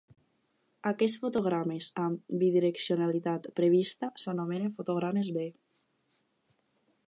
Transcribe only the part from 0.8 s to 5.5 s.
Aquests fotogrames amb bidireccionalitat prevista s'anomenen "fotogrames B".